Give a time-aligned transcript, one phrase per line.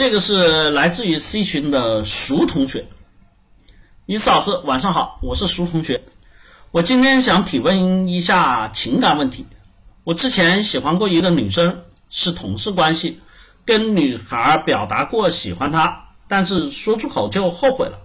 [0.00, 2.86] 这个是来自于 C 群的熟同学，
[4.06, 6.04] 伊思老师晚上好，我是熟同学，
[6.70, 9.46] 我今天想提问一下情感问题。
[10.02, 13.20] 我之前喜欢过一个女生，是同事关系，
[13.66, 17.98] 跟女孩表达过喜欢她，但是说出口就后悔了，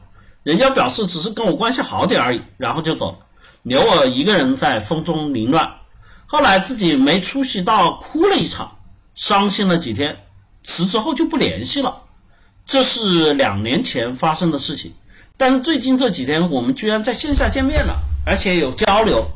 [0.43, 3.19] 人家表示只是跟我关系好点而已，然后就走了，
[3.63, 5.75] 留我一个人在风中凌乱。
[6.25, 8.79] 后来自己没出息到哭了一场，
[9.13, 10.24] 伤心了几天。
[10.65, 12.01] 辞职后就不联系了，
[12.65, 14.93] 这是两年前发生的事情。
[15.37, 19.27] 但是最近这几天，我们居然在线下见面了，而且有交流，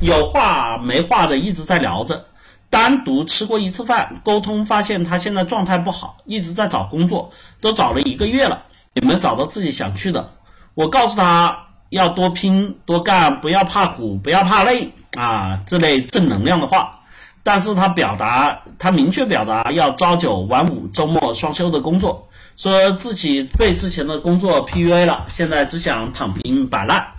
[0.00, 2.26] 有话没话的一直在聊着。
[2.68, 10.32] 单独吃过一次饭，沟通发现他现在状态不好，一直在找工作，都找了一个月了，也没找到自己想去的。
[10.74, 17.01] 我告诉他要多拼多干，不要怕苦，不要怕累啊，这类正能量的话。
[17.42, 27.14] 但是他表达，他明确表达要朝九晚五、周末双休的工作，说自己被之前的工作 PUA 了，现在只想躺平摆烂。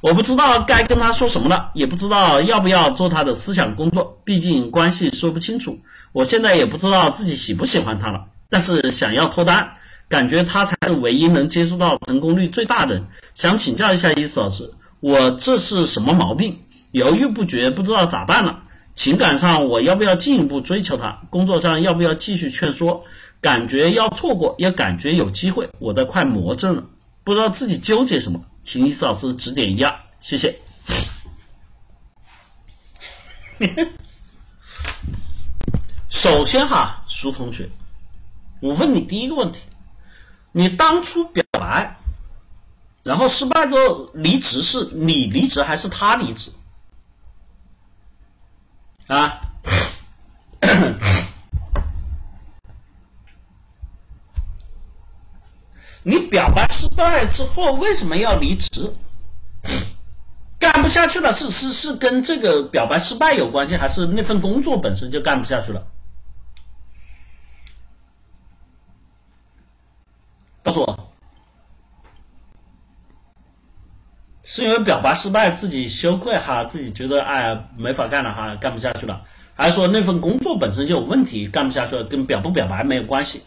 [0.00, 5.80] 我不知道该跟他说什么了，也不知道要不要做他的思想工作，毕竟关系说不清楚。
[6.12, 9.72] 我现在也不知道自己喜不喜欢他了，但是想要脱单，
[10.08, 13.02] 感觉他才是唯一能接触到成功率最大的。
[13.34, 16.60] 想请教一下伊思老师，我这是什么毛病？
[16.92, 18.60] 犹豫不决，不知道咋办了。
[18.98, 21.22] 情感上我要不要进一步追求他？
[21.30, 23.04] 工作上要不要继续劝说？
[23.40, 26.82] 感觉要错过，也感觉有机会，我都快魔怔了，
[27.22, 30.58] 不知道自己纠结什么，请伊思老师指点一下，谢谢。
[36.10, 37.70] 首先哈，苏同学，
[38.60, 39.60] 我问你第一个问题，
[40.50, 42.00] 你当初表白，
[43.04, 46.50] 然后失败之后离职，是你离职还是他离职？
[49.08, 49.40] 啊，
[56.04, 58.94] 你表白失败之后为什么要离职？
[60.58, 65.86] 干不下去了，是是是跟这个表白失败有关系，还是那份工作本身就干不下去了？
[70.62, 71.12] 告诉我，
[74.58, 79.24] 是因为表白失败自己羞愧哈，自己觉得哎没法干了哈，干不下去了，
[79.54, 83.42] 还是说那份工作本身就有问题，干不下去了，跟表不表白没有关系？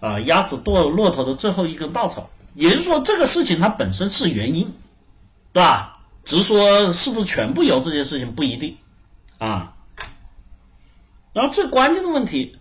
[0.00, 4.74] 啊，压死骆骆驼的最后一根稻草，也就是说这个事情它本身是原因，
[5.52, 6.00] 对吧？
[6.24, 8.76] 只是说是不是全部由这件事情不一定
[9.38, 9.74] 啊。
[11.32, 12.58] 然后最关键的问题，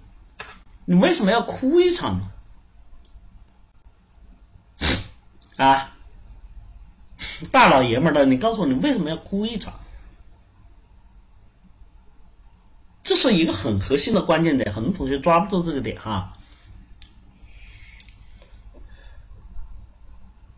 [0.85, 2.30] 你为什么要哭一场呢？
[5.61, 5.91] 啊，
[7.51, 9.75] 大老爷们的，你告诉我，你为什么要哭一场？
[13.03, 16.35] 这是一个很核心的关键点，很多同学抓不住这个点哈。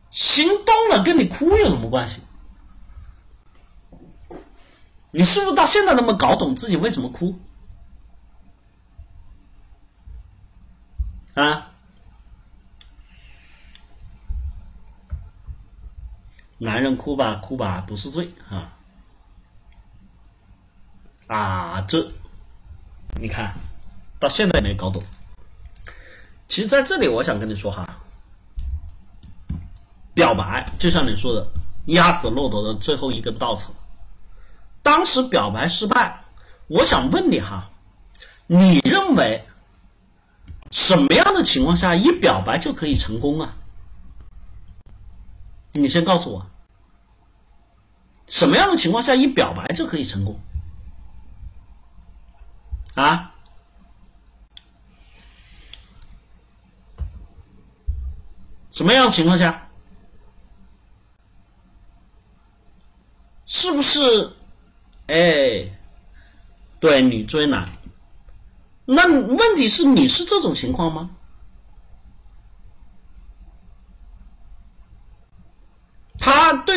[0.09, 2.21] 心动了，跟你哭有什么关系？
[5.11, 7.37] 你是不是到现在都没搞懂自己为什么哭？
[11.33, 11.72] 啊？
[16.63, 18.71] 男人哭吧哭吧不是罪啊！
[21.27, 22.09] 啊，这
[23.19, 23.55] 你看
[24.17, 25.03] 到现在没搞懂。
[26.47, 27.99] 其实在这里我想跟你说哈。
[30.13, 31.47] 表白就像你说的，
[31.87, 33.73] 压死骆驼的最后一根稻草。
[34.81, 36.23] 当时表白失败，
[36.67, 37.71] 我想问你哈，
[38.47, 39.45] 你认为
[40.71, 43.57] 什么样的情况下一表白就可以成功啊？
[45.73, 46.45] 你先告诉我，
[48.27, 50.39] 什么样的情况下一表白就可以成功？
[52.95, 53.33] 啊？
[58.71, 59.69] 什么样的情况下？
[63.45, 64.33] 是不是？
[65.05, 65.77] 哎，
[66.79, 67.69] 对，女追男。
[68.85, 71.11] 那问题是你是这种情况吗？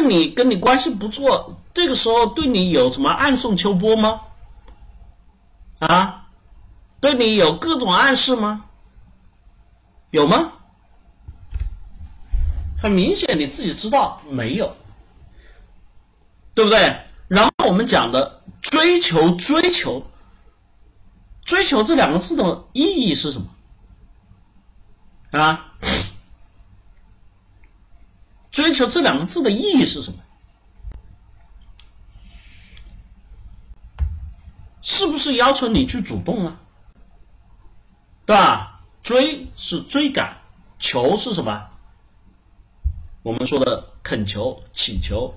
[0.08, 4.22] 你跟你关系不错，这个时候对你有什么暗送秋波吗？
[5.78, 6.26] 啊，
[7.00, 8.64] 对你有各种暗示吗？
[10.10, 10.52] 有吗？
[12.80, 14.76] 很明显，你自己知道没有。
[16.54, 17.02] 对不对？
[17.28, 20.06] 然后我们讲的追求，追求，
[21.42, 23.48] 追求这两个字的意义是什么？
[25.38, 25.74] 啊？
[28.56, 30.18] 追求这两个字的意义是什么？
[34.80, 36.60] 是不是要求你去主动啊？
[38.24, 38.80] 对吧？
[39.02, 40.38] 追是追赶，
[40.78, 41.66] 求是什么？
[43.22, 45.34] 我们说的恳求、祈求、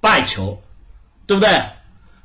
[0.00, 0.62] 拜求，
[1.26, 1.72] 对不对？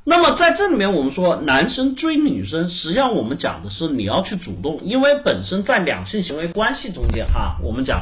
[0.02, 8.00] 那么在这里面，我们说男生追女生，实际上我们讲的是你要去主动，因为本身在两性行为关系中间哈，我们讲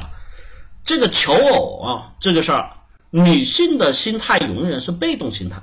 [0.85, 2.71] 这个求偶啊这个事儿，
[3.11, 5.63] 女性的心态永远是被动心态。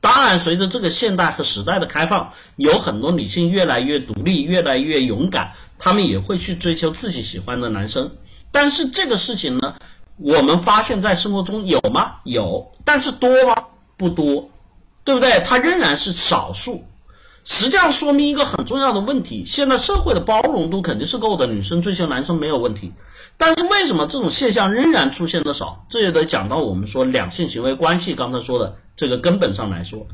[0.00, 8.12] 当然，随着这个现代和时代的开放，有很多女性越来越独立，越来越勇敢，她们也会去追求自己喜欢的男生。
[8.50, 9.76] 但是这个事情呢，
[10.16, 12.16] 我们发现在生活中有吗？
[12.24, 13.64] 有，但是多吗？
[13.96, 14.50] 不多。
[15.04, 15.42] 对不对？
[15.44, 16.86] 它仍然是少数，
[17.44, 22.92] 实际上说明一个很重要的问题：现在社会的包容度肯定是够的，女生追求男生没有问题。
[23.36, 25.84] 但是为什么这种现象仍然出现的少？
[25.90, 30.06] 这也得讲到我们说两性行为关系刚才说的这个根本上来说，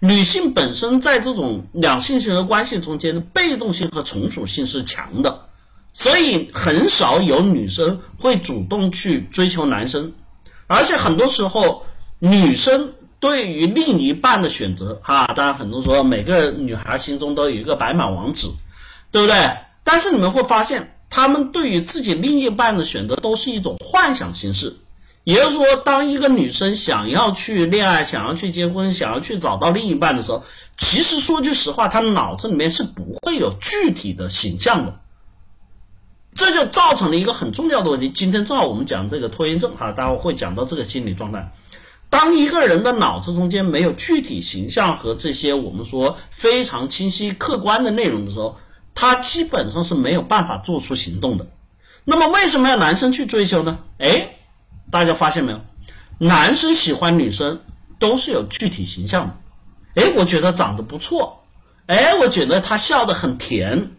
[0.00, 5.42] 女性本身在这种两性行为关系中间的被动性和从属性是强的，
[5.92, 10.14] 所以很少有女生会主动去追求男生，
[10.66, 11.86] 而且很多时候
[12.18, 12.94] 女生。
[13.22, 18.50] 对于另一半的选择，哈，当然很多说每个女孩心中都有一个白马王子，
[19.12, 19.58] 对不对？
[19.84, 24.76] 但是你们会发现，他们对于自己另一半的选择都是一种幻想形式。
[25.22, 30.42] 也就是说，当一个女生想要去恋爱、想要去结婚、想要去找到另一半的时候，
[30.76, 34.98] 其实说句实话，她脑子里面是不会有具体的形象的。
[36.34, 38.10] 这就造成了一个很重要的问题。
[38.10, 41.52] 今天正好我们讲这个拖延症，哈，待会会讲到这个心理状态。
[42.12, 48.58] 当一个人的脑子中间没有具体形象和这些我们说非常清晰客观的内容的时候，
[48.94, 51.46] 他基本上是没有办法做出行动的。
[52.04, 53.78] 那么为什么要男生去追求呢？
[53.96, 54.36] 哎，
[54.90, 55.62] 大家发现没有？
[56.18, 57.62] 男生喜欢女生
[57.98, 59.28] 都是有具体形象
[59.94, 60.02] 的。
[60.02, 61.42] 哎，我觉得长得不错。
[61.86, 63.90] 哎，我觉得他笑得很甜，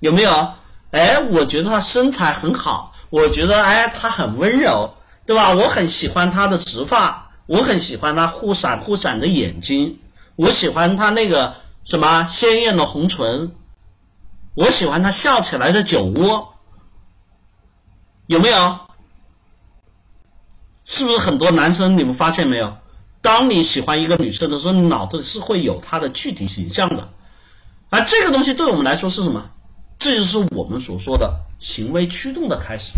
[0.00, 0.54] 有没有？
[0.90, 2.94] 哎，我觉得他身材很好。
[3.10, 4.94] 我觉得哎，他很温柔，
[5.24, 5.54] 对吧？
[5.54, 7.29] 我很喜欢他的直发。
[7.50, 9.98] 我很喜欢他忽闪忽闪的眼睛，
[10.36, 13.50] 我喜欢他那个什么鲜艳的红唇，
[14.54, 16.54] 我喜欢他笑起来的酒窝，
[18.26, 18.78] 有没有？
[20.84, 22.76] 是不是很多男生你们发现没有？
[23.20, 27.08] 当你喜欢一个女生的时候，你脑子里是会有她的具体形象的，
[27.88, 29.50] 而这个东西对我们来说是什么？
[29.98, 32.92] 这就是我们所说的行为驱动的开始。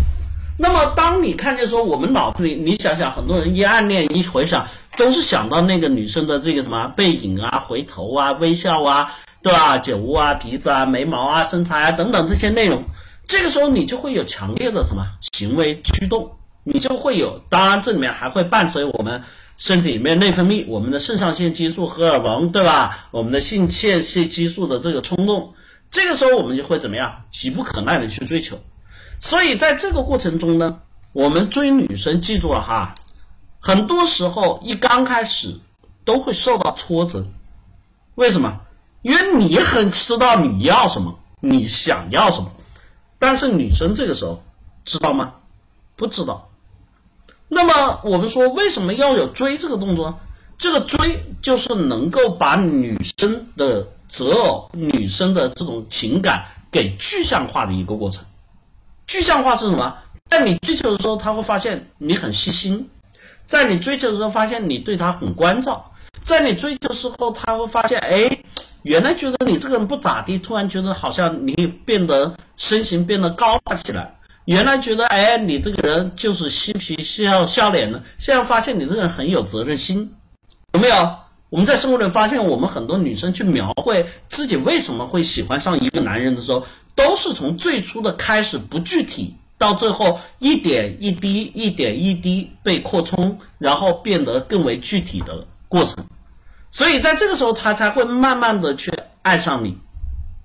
[0.55, 4.67] 那么，当你看见说我们脑子里，你想想，很多人一暗恋，一回想，
[4.97, 9.79] 都是想到那个女生的这个什么背影啊、回头啊、微笑啊，对吧？
[9.79, 12.83] 酒窝啊、鼻子啊、眉毛啊、身材啊等等这些内容，
[13.27, 19.23] 这个时候你就会有强烈的什么行为驱动，你就会有，当然这里面还会伴随我们
[19.57, 23.07] 身体里面内分泌我们的肾上腺激素、荷尔蒙，对吧？
[23.09, 25.55] 我们的性腺腺激素的这个冲动，
[25.89, 27.23] 这个时候我们就会怎么样？
[27.31, 28.59] 急不可耐的去追求。
[29.23, 30.81] 所以在这个过程中呢，
[31.13, 32.95] 我们追女生，记住了哈，
[33.61, 35.61] 很多时候一刚开始
[36.03, 37.25] 都会受到挫折。
[38.15, 38.59] 为什么？
[39.01, 42.51] 因为你很知道你要什么，你想要什么，
[43.17, 44.43] 但是女生这个时候
[44.83, 45.35] 知道吗？
[45.95, 46.49] 不知道。
[47.47, 50.19] 那么我们说为什么要有追这个动作？
[50.57, 58.25] 这个追就是能够把女生的择偶、女生的这种情感给具象化的一个过程。
[59.13, 59.95] 具象化是什么？
[60.27, 62.87] 在你追求的时候，他会发现你很细心；
[63.45, 65.91] 在你追求的时候，发现你对他很关照；
[66.23, 68.39] 在你追求的时候，他会发现，哎，
[68.81, 74.15] 原来觉得你这个人不咋地，突然觉得好像你变得身形变得高大起来；
[74.45, 80.15] 原来觉得，哎，你这个人就是嬉皮笑笑脸的，现在发现你这个人很有责任心，
[80.73, 81.17] 有没有？
[81.51, 86.65] 我们在生活里发现，我们很多女生去描绘自己为什么会喜欢上一个男人的时候。
[86.95, 96.05] 都是从最初的开始不具体，到最后一点一滴、一点一滴被扩充，然后变得更为具体的过程。
[96.69, 99.77] 所以在这个时候，他才会慢慢的去爱上你。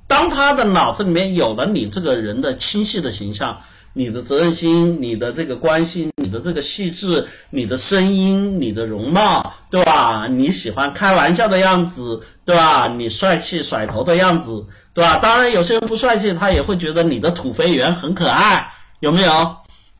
[0.06, 3.60] 当他的脑子里面有了你这个人的清晰的形象，
[3.92, 10.26] 你的责任心、你的这个关心、你的这个细致、你的声音、你的容貌，对吧？
[10.28, 12.88] 你喜欢开玩笑的样子，对吧？
[12.88, 14.66] 你帅气甩头的样子。
[14.98, 15.18] 对吧？
[15.18, 19.58] 当然，有些人不帅气，他也会觉得你的土肥圆很可爱，有没有？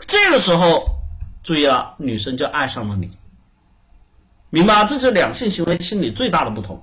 [0.09, 0.87] 这个时候，
[1.45, 3.11] 注意了，女生就爱上了你，
[4.51, 4.87] 明白？
[4.87, 6.83] 这是两性行为心理最大的不同。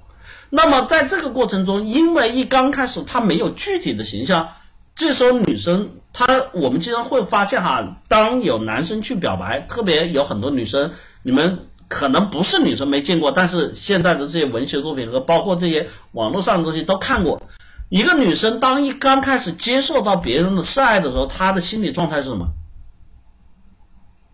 [0.49, 4.51] 那么，在这个过程中，因为一刚开始他没有具体的形象，
[4.95, 17.41] 这时候女生她，我们经常会发现哈，当有男生去表白，特别有很多女生，你们可能不是女生没见过，但是现在的这些文学作品和包括这些网络上的东西都看过。
[17.89, 22.53] 一个女生当一刚开始接受到别人的示爱的时候，她的心理状态是什么？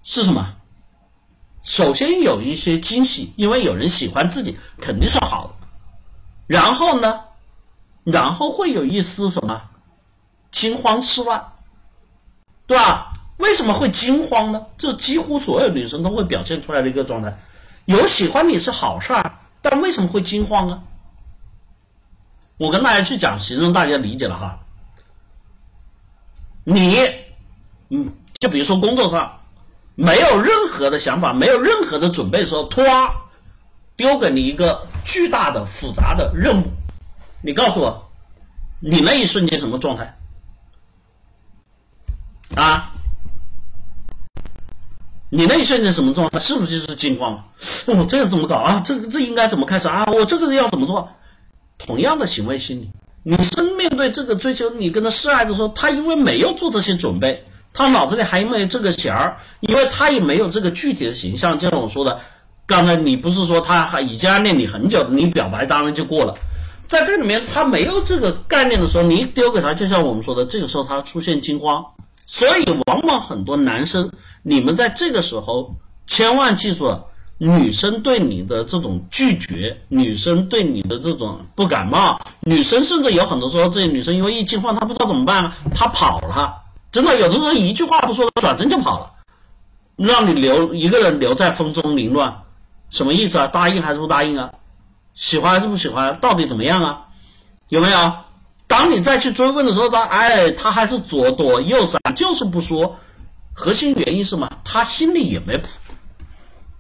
[0.03, 0.55] 是什么？
[1.63, 5.67] 首先有一些惊喜，因为有人喜欢自己，肯定是好的。
[6.48, 7.22] 然后呢？
[8.03, 9.62] 然后会有一丝什么
[10.50, 11.51] 惊慌失乱，
[12.65, 13.13] 对吧？
[13.38, 14.65] 为什么会惊慌呢？
[14.77, 17.38] 这几乎所有女生都会表现出来的一个状态。
[17.86, 20.84] 有喜欢你是好事儿，但为什么会惊慌呢？
[22.62, 24.60] 我跟大家去讲，形容大家理解了哈。
[26.63, 26.96] 你，
[27.89, 29.41] 嗯，就比如说工作上
[29.96, 33.13] 没有任何的想法，没有任何的准备的时候，突然
[33.96, 36.68] 丢给你一个巨大的复杂的任务，
[37.41, 38.12] 你告诉我，
[38.80, 40.20] 你那一瞬间什么状态？
[42.56, 42.91] 啊？
[45.32, 46.38] 你那一瞬间什么状态？
[46.38, 47.46] 是不是就是惊慌了？
[47.88, 48.84] 哦，这个怎么搞啊？
[48.86, 50.06] 这个这应该怎么开始啊？
[50.06, 51.10] 我这个要怎么做？
[51.86, 52.90] 同样的行为心理，
[53.24, 61.60] 女生面对这个追求你跟他示爱的时候，她因为没有做这些准备，她脑子里还没有这个弦儿，因为她也没有这个具体的形象。
[61.60, 62.22] 就像我说的，
[62.66, 66.36] 刚才你不是说他还已经暗恋你很久，你表白当然就过了。
[66.88, 71.86] 在这里面，他没有这个概念的时候，你丢给他，就像我们说的，这个时候他出现惊慌。
[72.26, 74.12] 所以，往往很多男生，
[74.44, 77.06] 你们在这个时候千万记住了。
[77.43, 86.62] 女生对你的这种拒绝，女生对你的这种不感冒，女生甚至有很多时候，这些女生因为一惊慌，她不知道怎么办，她跑了。
[86.91, 89.13] 真的，有的时候一句话不说，转身就跑了，
[89.95, 92.43] 让你留一个人留在风中凌乱，
[92.91, 93.48] 什么意思啊？
[93.48, 94.51] 答应还是不答应啊？
[95.15, 96.19] 喜欢还是不喜欢？
[96.21, 97.07] 到底怎么样啊？
[97.69, 98.13] 有没有？
[98.67, 103.00] 当你再去追问的时候，他哎，他还是左躲右闪，就是不说。
[103.53, 104.51] 核心原因是什么？
[104.63, 105.67] 他心里也没谱。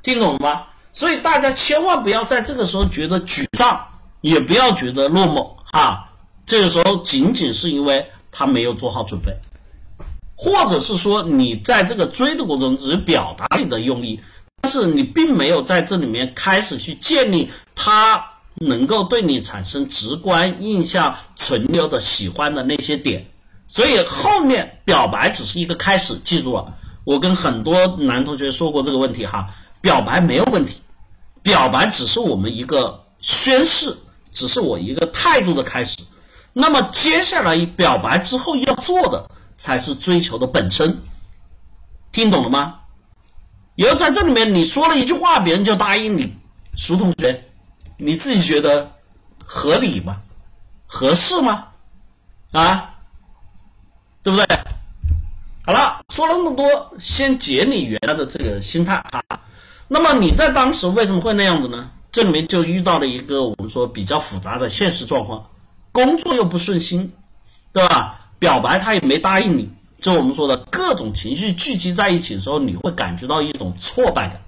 [0.03, 0.63] 听懂了吗？
[0.93, 3.87] 所以大家千万不要在这个时候觉得沮丧，
[4.19, 6.09] 也不要觉得落寞啊。
[6.45, 9.37] 这个时候仅仅是因为他没有做好准备，
[10.35, 14.19] 或者是说你在这个追的过程中只是表达你的用意，
[14.59, 23.27] 但是你并没有在这里面开始去建立他能够对你产生直观印象、存留的喜欢的那些点。
[23.67, 26.73] 所以后面表白只是一个开始，记住了，
[27.05, 29.55] 我跟很多男同学说过这个问题哈。
[29.81, 30.81] 表白没有问题，
[31.41, 33.97] 表白只是我们一个宣誓，
[34.31, 36.03] 只是我一个态度的开始。
[36.53, 41.01] 那么接下来表白之后要做的才是追求的本身，
[42.11, 42.79] 听懂了吗？
[43.75, 46.37] 以后在这里面你说了一句话，别人就答应你，
[46.75, 47.49] 苏同学，
[47.97, 48.91] 你自己觉得
[49.45, 50.21] 合理吗？
[50.85, 51.69] 合适吗？
[52.51, 52.95] 啊，
[54.23, 54.45] 对不对？
[55.65, 59.23] 好了，说了那么多，先解你原来的这个心态啊。
[59.93, 61.91] 那么你在当时为什么会那样子呢？
[62.13, 65.49] 这里面就遇到了一个我们说比较复杂的现实状况，
[65.91, 67.11] 工作又不顺心，
[67.73, 68.29] 对吧？
[68.39, 69.69] 表白他也没答应你，
[69.99, 74.41] 就我们说的各种情绪聚集在一起的时候，你会感觉到一种挫败感，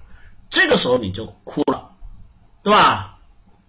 [0.49, 1.89] 这个时候你就哭了，
[2.63, 3.17] 对吧？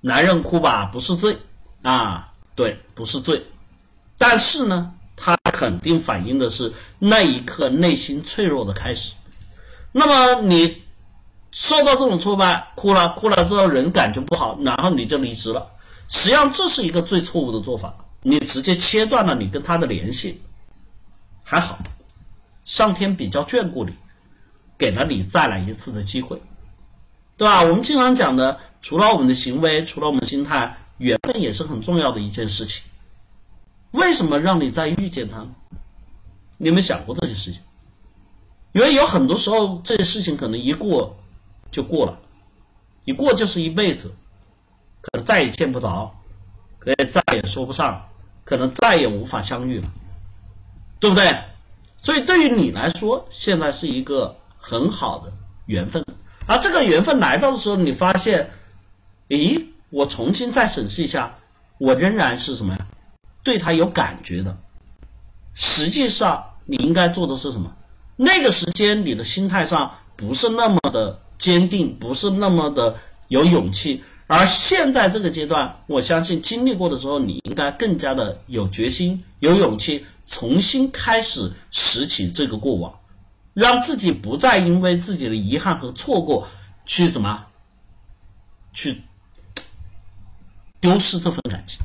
[0.01, 1.39] 男人哭吧不是罪
[1.83, 3.47] 啊，对，不是罪，
[4.17, 9.15] 但是呢，他肯定反映的是那一刻内心脆弱的开始。
[9.91, 10.84] 那么你。
[11.55, 15.71] 受到这种挫败，哭了，哭了之后人感觉不好，然后你就离职了。
[16.09, 20.43] 实际上这是一个最错误的做法，你直接切断了你跟他的联系。
[21.45, 21.79] 还好，
[22.65, 23.93] 上天比较眷顾你，
[24.77, 26.43] 给了你再来一次的机会，
[27.37, 27.63] 对吧？
[27.63, 32.83] 我们经常讲的，除了我们的行为，除了我们的心态，缘分也是很重要的一件事情。
[33.93, 35.47] 为什么让你再遇见他？
[36.59, 37.61] 你有没有想过这些事情？
[38.73, 41.17] 因为有很多时候，这些事情可能一过。
[41.75, 42.21] 就过了，
[43.05, 44.15] 一过就是一辈子，
[45.01, 46.15] 可能再也见不着，
[46.79, 48.11] 可能再也说不上，
[48.45, 49.91] 可能再也无法相遇了，
[51.01, 51.43] 对不对？
[52.01, 55.33] 所以对于你来说，现在是一个很好的
[55.67, 56.07] 缘分，
[56.47, 58.53] 而这个缘分来到的时候，你发现，
[59.29, 61.39] 咦，我重新再审视一下，
[61.79, 62.87] 我仍然是什么呀？
[63.43, 64.57] 对他有感觉的。
[65.55, 67.75] 实际上，你应该做的是什么？
[68.15, 71.24] 那个时间，你的心态上不是那么的。
[71.39, 72.99] 坚定不是那么的
[73.29, 83.01] 有勇气，而现在这个阶段，我相信经历过的时候，你应该更加的有决心、有勇气，重新开始拾起这个过往，
[83.53, 86.49] 让自己不再因为自己的遗憾和错过
[86.87, 87.47] 去什么，
[88.73, 89.03] 去
[90.81, 91.81] 丢失这份感情。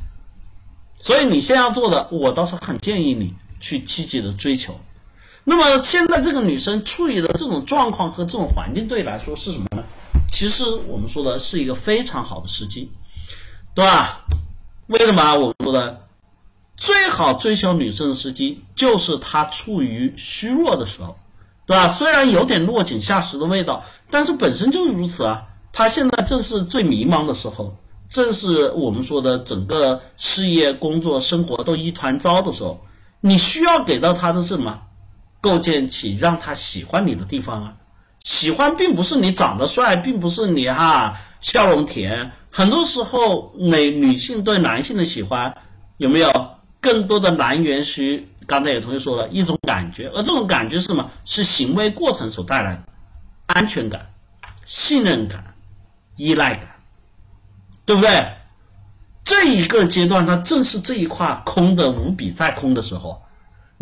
[1.00, 4.78] 所以你现在要做的，我倒是很建议你去积极的追求。
[5.44, 9.84] 那么现在这个女生处于的这种状况和这种环境对你来说是什么呢？
[10.30, 12.90] 其实我们说的是一个非常好的时机，
[13.74, 14.24] 对吧？
[14.86, 16.02] 为什么我们说的？
[16.76, 21.18] 最好追求女生的时机就是她处于虚弱的时候，
[21.66, 21.88] 对吧？
[21.88, 25.48] 虽然有点落井下石的味道，但是本身就是如此啊。
[25.72, 27.76] 她现在正是最迷茫的时候，
[28.08, 32.80] 正是我们说的整个事业、工作、生活都一团糟的时候，
[33.20, 34.80] 你需要给到她的是什么？
[35.40, 37.76] 构建起让他喜欢你的地方啊。
[38.22, 42.32] 喜欢并不是你长得帅，并不是你哈笑容甜。
[42.50, 45.56] 很多时候，女女性对男性的喜欢
[45.96, 51.10] 有没有更多的来源于刚才有同学说了一种感觉，而这种感觉是什么？
[51.24, 52.82] 是行为过程所带来的
[53.46, 54.10] 安全感、
[54.64, 55.54] 信任感、
[56.16, 56.76] 依赖感，
[57.86, 58.32] 对不对？
[59.22, 63.22] 这一个阶段，它正是这一块空的无比再空的时候，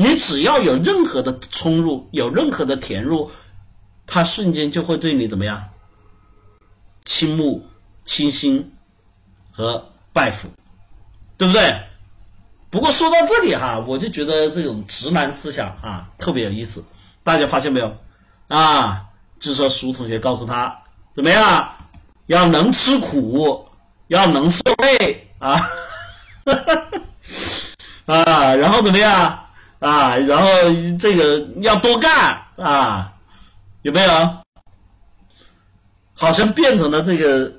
[0.00, 3.32] 你只要有任何的冲入，有任何的填入。
[4.06, 5.70] 他瞬间就会对你怎么样？
[7.04, 7.66] 倾慕、
[8.04, 8.76] 倾心
[9.50, 10.50] 和拜服，
[11.36, 11.82] 对不对？
[12.70, 16.84] 不过说到这里哈，我就觉得这种直男思想啊特别有意思。
[17.24, 17.96] 大家发现没有
[18.46, 19.06] 啊？
[19.40, 20.84] 就说苏同学告诉他
[21.16, 21.74] 怎么样？
[22.26, 23.66] 要能吃苦，
[24.06, 25.68] 要能受累啊，
[28.06, 29.47] 啊，然后怎么样
[29.78, 30.16] 啊？
[30.16, 30.48] 然后
[30.98, 33.12] 这个要多干啊。
[33.82, 34.10] 有没有？
[36.14, 37.52] 好像变成了这个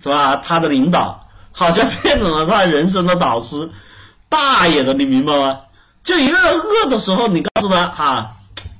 [0.00, 0.36] 是吧？
[0.36, 3.68] 他的领导好像变成了他人生的导师，
[4.30, 5.60] 大爷的，你明白吗？
[6.02, 8.36] 就一个人饿的时候，你告诉他啊，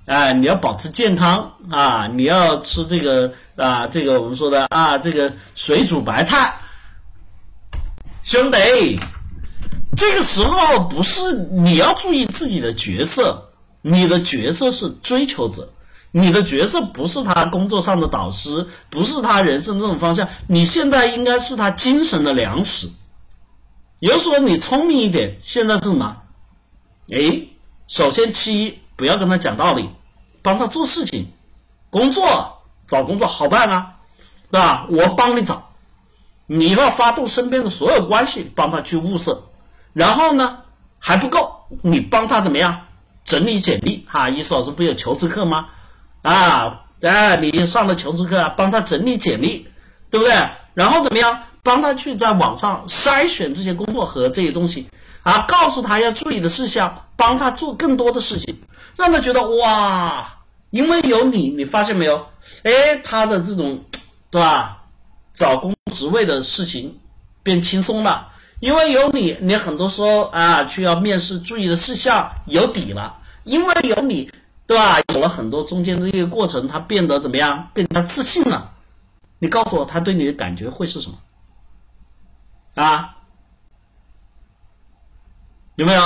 [0.06, 6.56] 哎，你要保持健康啊，你要吃这个啊，这个我们说的啊，这个水煮白菜，
[8.24, 8.98] 兄弟，
[9.96, 13.50] 这个时候不是你要注意自己的角色，
[13.82, 15.72] 你的角色是追求者。
[16.14, 22.90] 你的角色不是他工作上的导师，不是他人生这种方向，你现在应该是他精神的粮食。
[23.98, 26.18] 有时候你聪明一点，现在是什么？
[27.10, 27.48] 哎，
[27.86, 29.88] 首先其一，不要跟他讲道理，
[30.42, 31.28] 帮他做事情，
[31.88, 33.96] 工作找工作好办啊，
[34.50, 34.86] 对吧？
[34.90, 35.70] 我帮你找，
[36.46, 39.48] 你要发动身边的所有关系帮他去物色，
[39.92, 40.58] 然后呢
[40.98, 42.86] 还不够，你帮他怎么样
[43.24, 44.06] 整理简历？
[44.08, 45.68] 哈，意思老师不有求职课吗？
[46.22, 49.68] 啊，哎，你上了求职课，帮他整理简历，
[50.10, 50.34] 对不对？
[50.74, 51.44] 然后怎么样？
[51.64, 54.88] 帮他去在网上筛选这些工作和这些东西，
[55.22, 58.60] 啊，告诉他要注意的事项，帮他做更多的事情，
[58.96, 60.38] 让他觉得哇，
[60.70, 62.26] 因为有你，你发现没有？
[62.64, 63.84] 哎，他的这种，
[64.30, 64.82] 对吧？
[65.34, 66.98] 找工职位的事情
[67.44, 68.31] 变轻松了，
[68.62, 74.30] 因为有你，你很多时候啊，去要面试注意的事项有底了，因为有你。
[74.64, 75.00] 对吧？
[75.12, 77.70] 有了很多中间的一个过程，他变得怎么样？
[77.74, 78.72] 更加自信了。
[79.40, 81.18] 你告诉我，他对你的感觉会是什么？
[82.76, 83.16] 啊？
[85.74, 86.00] 有没有？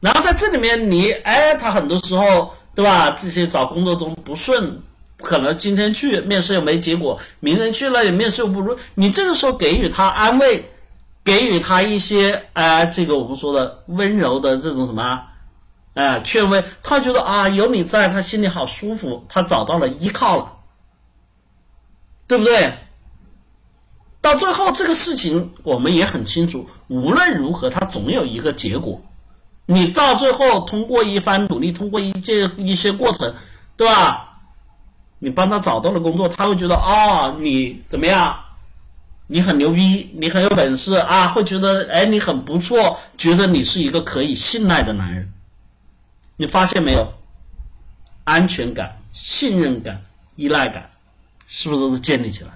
[0.00, 3.12] 然后在这里面，你哎，他很多时候，对吧？
[3.12, 4.82] 这些找工作中不顺，
[5.16, 8.76] 可能今天去面试又没结果，明天去了也面试又不如。
[8.94, 10.70] 你这个时候给予他安慰，
[11.24, 15.24] 给予他一些哎，这个我们说的温柔的这种什么？
[15.94, 20.52] 哎，劝慰他觉得啊，有你在，他心里好舒服，他找到了依靠了，
[22.26, 22.78] 对不对？
[24.20, 29.02] 到最后这个事情我们也很清楚，无论如何，他总有一个结果。
[29.66, 33.34] 你到最后通过一番努力，通过一些一些过程，
[33.76, 34.40] 对吧？
[35.18, 38.40] 你帮他找到了工作，他会觉得啊，你怎么样？
[39.32, 45.32] 你很牛逼，你很有本事啊，会觉得哎，你很不错，觉得你是一个可以信赖的男人。
[46.36, 47.14] 你发现没有？
[48.24, 50.04] 安全感、信任感、
[50.36, 50.90] 依赖感，
[51.46, 52.50] 是不是都是建立起来？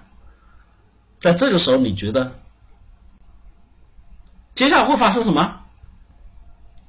[1.18, 2.38] 在这个时候，你觉得
[4.52, 5.62] 接下来会发生什么？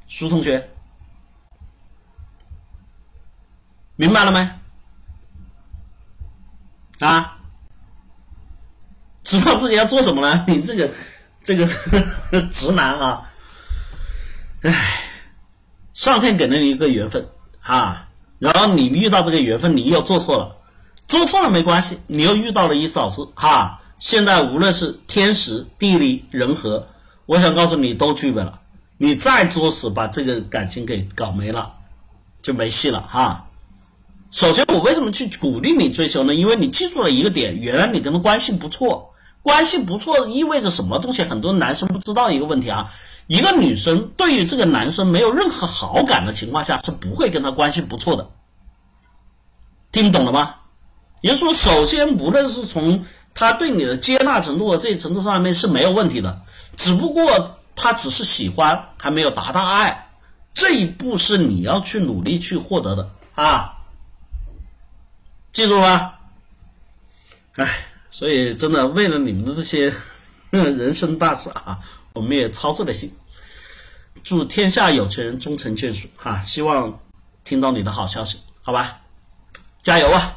[0.09, 0.69] 苏同学，
[3.95, 4.49] 明白了没？
[6.99, 7.36] 啊？
[9.27, 10.45] 知道自己要做什么了？
[10.47, 10.89] 你这个
[11.43, 11.67] 这个
[12.53, 13.31] 直男啊，
[14.61, 15.03] 唉。
[15.93, 17.27] 上天给了你一个缘分
[17.59, 18.07] 啊，
[18.39, 20.55] 然后你遇到这个缘分，你又做错了，
[21.07, 23.81] 做错了没关系，你又遇到了伊思老师哈。
[23.97, 26.87] 现在无论是天时地利人和，
[27.25, 28.61] 我想告诉你都具备了。
[28.97, 31.73] 你再作死把这个感情给搞没了，
[32.43, 33.47] 就没戏了哈。
[34.29, 36.35] 首先，我为什么去鼓励你追求呢？
[36.35, 41.23] 因为你记住了一个点，原来你跟他关系不错，关系不错意味着什么东西？
[41.23, 42.93] 很多男生不知道一个问题啊。
[43.27, 48.29] 一个女生对于这个男生没有任何好感的情况下，是不会跟他关系不错的。
[49.91, 50.55] 听懂了吗？
[51.21, 56.41] 也就是说，首先无论是从他对你的接纳程度和这一程度上面是没有问题的，
[56.75, 60.09] 只不过他只是喜欢，还没有达到爱，
[60.53, 63.77] 这一步是你要去努力去获得的啊，
[65.51, 66.13] 记住了吗？
[67.55, 67.85] 哎，
[68.17, 69.93] 所以真的为了你们的这些
[70.49, 71.81] 人生大事啊，
[72.13, 73.15] 我们也操碎了心。
[74.23, 76.99] 祝天下有情人终成眷属哈，希望
[77.43, 79.01] 听到你的好消息，好吧？
[79.83, 80.35] 加油啊！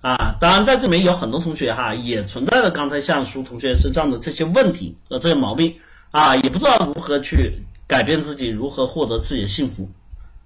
[0.00, 5.76] 啊，当然在这里面有很多同学哈，也存在着刚才像苏同学身上的这些问题和这些毛病
[6.10, 9.90] 啊，也不知道如何去改变自己，如何获得自己的幸福。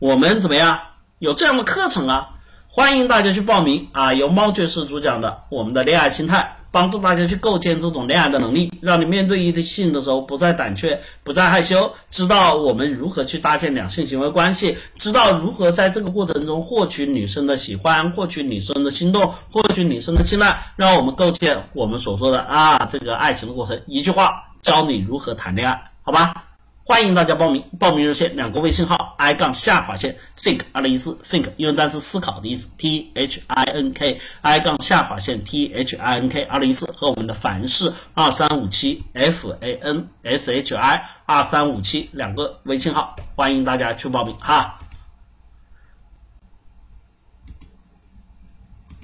[0.01, 0.81] 我们怎么样？
[1.21, 4.15] 有这样的课程啊，欢迎大家去报名啊！
[4.15, 6.57] 由猫爵士主讲的我们的恋爱心态。
[6.73, 23.81] 帮助大家去构建这种恋爱的能力，让你面对异性的时候不再胆怯，不再害羞，知道我们如何去搭建两性行为关系，知道如何在这个过程中获取女生的喜欢，获取女生的心动，获取女生的青睐，让我们构建我们所说的啊这个爱情的过程。
[23.87, 26.42] 一句话，教你如何谈恋爱，好吧？
[26.85, 36.29] 欢迎大家报名，报名热线两个微信号：i 杠下划线 think 二零一四 think 英文单词思考的意思，t h i n k i 杠下划线 t h i n
[36.29, 44.81] k 二零一四和我们的凡是二三五七 f a n s h i 二三五七两个微信号，欢迎大家去报名哈。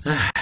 [0.03, 0.33] 唉。